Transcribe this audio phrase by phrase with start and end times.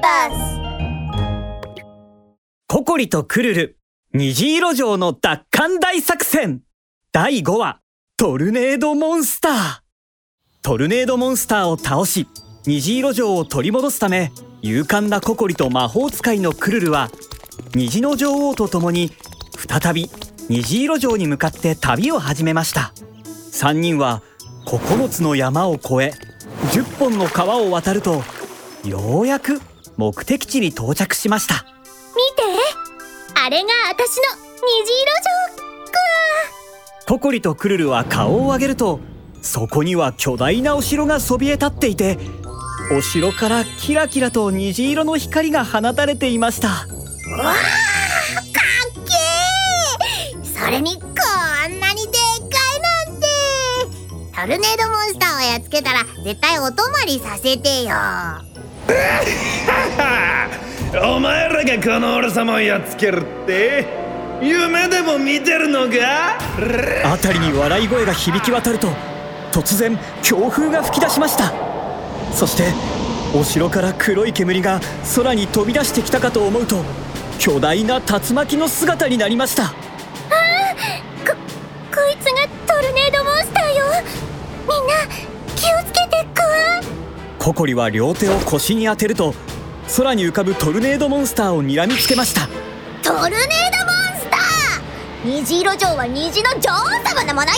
[0.00, 0.60] ース
[2.66, 3.78] ココリとクルル
[4.14, 6.62] 虹色城の奪還大作戦。
[7.12, 7.80] 第5話
[8.16, 9.52] トルネードモンスター。
[10.62, 12.26] トルネードモンスターを倒し
[12.66, 14.32] 虹色城を取り戻すため
[14.62, 17.10] 勇敢なココリと魔法使いのクルルは
[17.74, 19.10] 虹の女王と共に
[19.56, 20.10] 再び
[20.48, 22.92] 虹色城に向かって旅を始めました。
[23.52, 24.22] 3人は
[24.66, 26.12] 9つの山を越え
[26.72, 28.22] 10本の川を渡ると
[28.84, 29.60] ようやく
[29.98, 31.66] 目的地に到着しました。
[32.14, 32.88] 見て。
[33.34, 35.12] あれが私の虹色
[35.56, 35.68] 城
[37.04, 39.00] くココリとクルルは顔を上げると
[39.42, 42.18] そこには巨大なお城がそびえ立っていて
[42.96, 46.68] お城からキラキラと虹色の光が放たれていました。
[46.68, 47.54] わあかっ
[49.04, 50.64] けー。
[50.64, 53.26] それにこんなにでっかいなんて。
[54.34, 57.90] トルネードモンスターをやっつけたら絶対お泊まりさせてよ
[61.04, 63.86] お前らがこの俺様をやっつけるって
[64.42, 66.38] 夢でも見てるのか？
[67.10, 68.88] 辺りに笑い声が響き渡ると
[69.52, 71.52] 突然強風が吹き出しました。
[72.32, 72.64] そして
[73.34, 74.80] お城から黒い煙が
[75.16, 76.82] 空に飛び出してきたかと思うと
[77.38, 79.64] 巨大な竜巻の姿になりました。
[79.64, 79.74] こ
[81.94, 83.84] こいつがトルネードモンスターよ。
[84.68, 84.94] みんな
[85.56, 86.46] 気をつけてくわ。
[87.38, 89.34] ココリは両手を腰に当てると
[89.96, 92.46] 空に浮かぶトルネードモンスターを睨みつけました。
[93.02, 95.30] トルネードモンスター？
[95.40, 96.74] 虹色城は虹の女王
[97.08, 97.56] 様のものよ。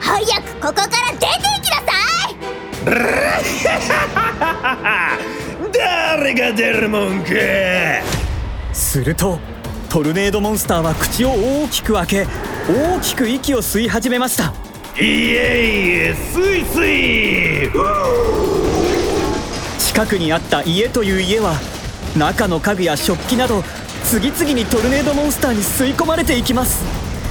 [0.00, 1.92] 早くここから出て行きなさ
[2.30, 2.34] い。
[5.72, 7.30] 誰が出るもんか。
[8.72, 9.38] すると
[9.88, 12.26] トルネードモンスターは口を大きく開け
[12.68, 14.52] 大きく息を吸い始めました。
[14.98, 17.70] いえいえスイスイ
[19.94, 21.54] 近くにあった家という家は
[22.18, 23.62] 中の家具や食器など
[24.02, 26.82] 次々にトルネードモンスターに吸い込まれていきます。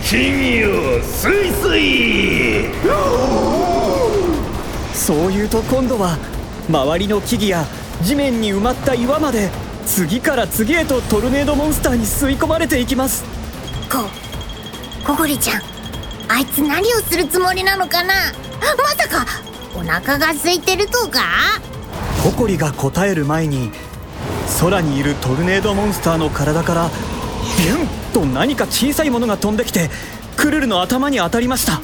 [0.02, 2.72] 金よスイスイ。
[4.94, 6.18] そういうと今度は
[6.70, 7.66] 周りの木々や
[8.02, 9.50] 地面に埋まった岩まで
[9.86, 13.26] 次から次へとトルネードモンスターに吸い込まれていきます。
[13.92, 14.08] こ
[15.06, 15.62] コゴリちゃん
[16.30, 18.14] あいつ何をするつもりなのかな？
[18.62, 19.26] まさか
[19.76, 21.20] お腹が空いてるとか？
[22.24, 23.70] ココリが答える前に
[24.62, 26.90] 空にいるトルネードモンスターの体から
[27.58, 29.90] ビュンと何か小さいものが飛んできて
[30.38, 31.82] クルルの頭に当たりました。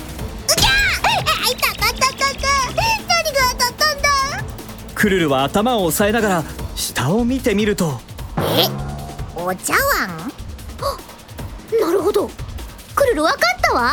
[4.96, 6.44] クルルは頭を押さえながら
[6.76, 8.00] 下を見てみると
[8.38, 8.68] え
[9.36, 10.32] お茶碗？
[11.80, 12.30] なるほど。
[12.96, 13.92] クルルわかったわ。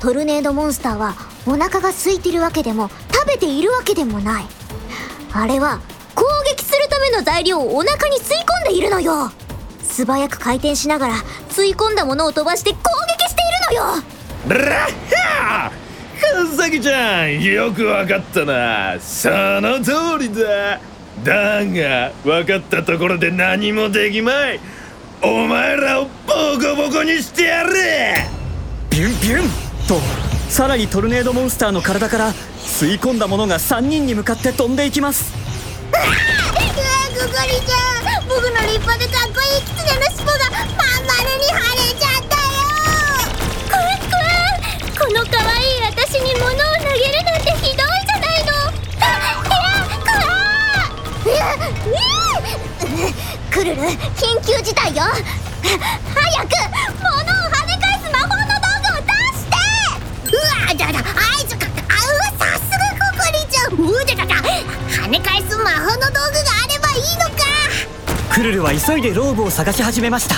[0.00, 1.14] トルネードモンスターは
[1.46, 4.44] お腹が空いてるわけでも食べているわけでもない
[5.32, 5.80] あれは
[6.14, 8.36] 攻撃するための材料をお腹に吸い
[8.66, 9.30] 込んでいるのよ。
[9.82, 11.14] 素早く回転しながら
[11.48, 14.02] 吸い込んだものを飛ばして攻撃しているのよ。
[14.48, 15.90] ラッハー!
[16.20, 19.00] カザキちゃんよくわかったな。
[19.00, 19.28] そ
[19.60, 20.80] の通りだ。
[21.24, 24.60] だが分かったところで何もできまい。
[25.22, 26.10] お前らをボ
[26.58, 27.74] コボコにしてやる。
[28.90, 29.48] ビュンビュン
[29.86, 30.00] と
[30.50, 35.32] さらにトルネードモンスターの体から吸い込んだものが3人に向かって飛んでいきます。
[35.90, 36.02] うわ
[37.14, 42.50] グゴリちゃん僕の立派でかっこいいキツネの尻尾がまん丸に腫れちゃったよ。
[43.70, 44.28] クワクワ
[44.98, 48.52] この可愛い私に物を投げるなんてひどいじゃないの。
[51.24, 52.90] いやクワー。
[52.90, 53.14] いや
[53.50, 55.04] クルル緊急事態よ。
[55.62, 56.52] 早く
[57.00, 57.29] 物
[63.80, 64.34] コリちゃんうだだ
[64.88, 66.20] 跳ね返す魔法の道具が
[66.64, 67.40] あればいいのか。
[68.34, 70.34] クルルは急いでローブを探し始めました。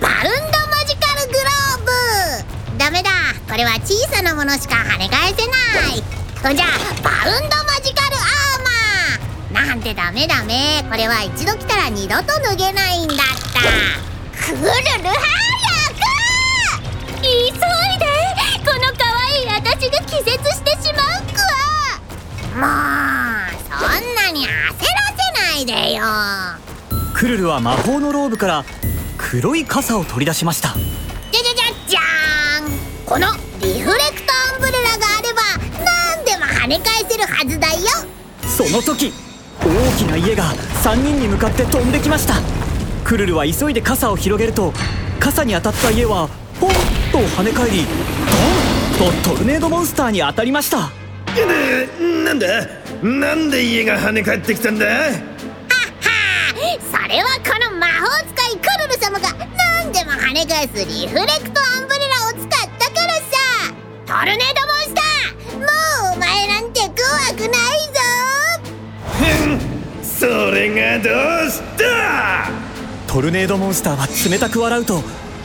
[0.00, 2.78] バウンドマジカルグローブ。
[2.78, 3.10] ダメだ。
[3.48, 5.52] これは小さなものしか跳ね返せな
[5.94, 6.02] い。
[6.56, 6.70] じゃあ
[7.02, 9.68] バウンドマジカルアーマー。
[9.68, 10.84] なんてダメダメ。
[10.90, 13.60] これは一度来たら二度と脱げないんだった。
[14.44, 15.51] クルル早
[27.42, 28.64] ルルは魔法のローブから
[29.18, 30.74] 黒い傘を取り出しました。
[31.32, 33.04] じゃじゃじゃじゃーん。
[33.04, 33.26] この
[33.60, 35.42] リフレクトアンブレラがあれば
[35.84, 37.80] 何でも跳ね返せるはずだよ。
[38.46, 39.12] その時
[39.60, 39.66] 大
[39.98, 40.54] きな家が
[40.84, 42.34] 3人に向かって飛んできました。
[43.04, 44.72] クルルは急いで傘を広げると
[45.18, 46.28] 傘に当たった家は
[46.60, 46.70] ポン
[47.10, 47.84] と跳ね返り
[48.98, 50.90] ドンとトルネードモンスターに当たりました。
[51.34, 51.44] で
[52.24, 52.46] なんだ？
[53.02, 54.86] なんで家が跳ね返ってきたんだ？
[54.86, 55.31] は
[57.12, 59.28] れはこの魔法使いクルル様が
[59.84, 63.28] 何でも跳ね返すリフレクトアンブレラを使ったからさ。
[64.06, 65.58] トルネードモンスター。
[65.58, 65.66] も
[66.14, 66.96] うお前なんて怖
[67.36, 68.00] くないぞ。
[70.02, 71.10] それがど
[71.46, 72.50] うした？
[73.06, 75.02] トルネードモンスターは冷たく笑うと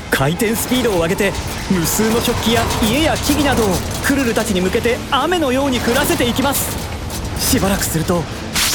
[0.10, 1.34] 回転スピードを上げて
[1.70, 3.68] 無数の食器や家や木々などを
[4.06, 6.78] クルルたちに向けて雨のように降らせていきます。
[7.42, 8.24] しばらくすると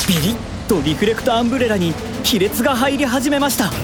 [0.06, 1.92] ビリッとリフレクトアンブレラに
[2.24, 3.66] 亀裂が入り始めました。
[3.66, 3.74] 大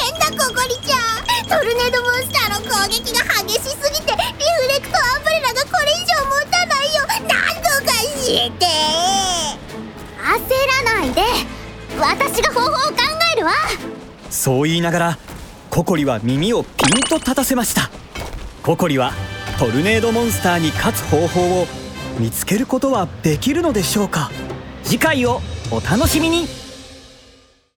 [0.00, 1.46] 変だココリちゃん。
[1.46, 7.04] トルネードモンスターの攻撃が激しすぎてリフレクトアンブレラがこれ以上持たないよ。
[7.06, 7.28] 何
[7.60, 8.64] とかして。
[10.16, 10.40] 焦
[10.86, 11.20] らないで。
[12.00, 12.94] 私が方法を考
[13.36, 13.52] えるわ。
[14.30, 15.18] そう言いながら
[15.68, 17.90] ココリは耳をピンと立たせました。
[18.62, 19.12] ココリは
[19.58, 21.66] トルネードモンスターに勝つ方法を
[22.18, 24.30] 見つけることはできるのでしょうか？
[24.84, 25.40] 次回を
[25.70, 26.63] お楽しみに。